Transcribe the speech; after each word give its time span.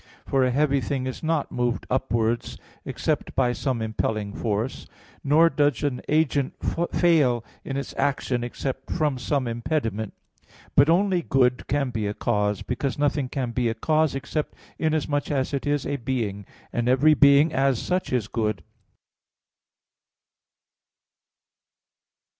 For 0.25 0.43
a 0.43 0.49
heavy 0.49 0.81
thing 0.81 1.05
is 1.05 1.21
not 1.21 1.51
moved 1.51 1.85
upwards 1.87 2.57
except 2.85 3.35
by 3.35 3.53
some 3.53 3.83
impelling 3.83 4.33
force; 4.33 4.87
nor 5.23 5.47
does 5.47 5.83
an 5.83 6.01
agent 6.09 6.55
fail 6.91 7.45
in 7.63 7.77
its 7.77 7.93
action 7.99 8.43
except 8.43 8.89
from 8.89 9.19
some 9.19 9.47
impediment. 9.47 10.15
But 10.73 10.89
only 10.89 11.21
good 11.21 11.67
can 11.67 11.91
be 11.91 12.07
a 12.07 12.15
cause; 12.15 12.63
because 12.63 12.97
nothing 12.97 13.29
can 13.29 13.51
be 13.51 13.69
a 13.69 13.75
cause 13.75 14.15
except 14.15 14.55
inasmuch 14.79 15.29
as 15.29 15.53
it 15.53 15.67
is 15.67 15.85
a 15.85 15.97
being, 15.97 16.47
and 16.73 16.89
every 16.89 17.13
being, 17.13 17.53
as 17.53 17.79
such, 17.79 18.11
is 18.11 18.27
good. 18.27 18.63